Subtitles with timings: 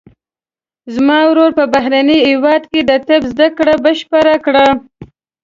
[0.93, 4.67] زما ورور په بهرني هیواد کې د طب زده کړه بشپړه کړه